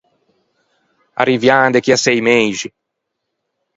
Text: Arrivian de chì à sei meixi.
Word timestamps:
Arrivian 1.21 1.71
de 1.73 1.79
chì 1.85 1.91
à 1.97 1.97
sei 2.03 2.19
meixi. 2.27 2.67